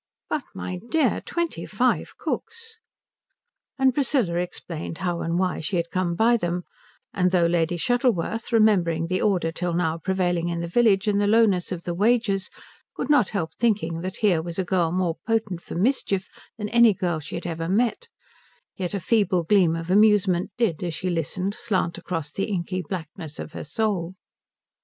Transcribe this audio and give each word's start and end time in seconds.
"But 0.31 0.41
my 0.55 0.79
dear, 0.89 1.21
twenty 1.23 1.63
five 1.67 2.17
cooks?" 2.17 2.79
And 3.77 3.93
Priscilla 3.93 4.37
explained 4.39 4.97
how 4.97 5.21
and 5.21 5.37
why 5.37 5.59
she 5.59 5.75
had 5.77 5.91
come 5.91 6.15
by 6.15 6.37
them; 6.37 6.63
and 7.13 7.29
though 7.29 7.45
Lady 7.45 7.77
Shuttleworth, 7.77 8.51
remembering 8.51 9.05
the 9.05 9.21
order 9.21 9.51
till 9.51 9.75
now 9.75 9.99
prevailing 9.99 10.49
in 10.49 10.59
the 10.59 10.67
village 10.67 11.07
and 11.07 11.21
the 11.21 11.27
lowness 11.27 11.71
of 11.71 11.83
the 11.83 11.93
wages, 11.93 12.49
could 12.95 13.11
not 13.11 13.29
help 13.29 13.51
thinking 13.53 14.01
that 14.01 14.15
here 14.25 14.41
was 14.41 14.57
a 14.57 14.65
girl 14.65 14.91
more 14.91 15.17
potent 15.27 15.61
for 15.61 15.75
mischief 15.75 16.27
than 16.57 16.67
any 16.69 16.95
girl 16.95 17.19
she 17.19 17.35
had 17.35 17.45
ever 17.45 17.69
met, 17.69 18.07
yet 18.75 18.95
a 18.95 18.99
feeble 18.99 19.43
gleam 19.43 19.75
of 19.75 19.91
amusement 19.91 20.49
did, 20.57 20.81
as 20.81 20.95
she 20.95 21.11
listened, 21.11 21.53
slant 21.53 21.99
across 21.99 22.31
the 22.31 22.45
inky 22.45 22.81
blackness 22.81 23.37
of 23.37 23.51
her 23.51 23.63
soul. 23.63 24.15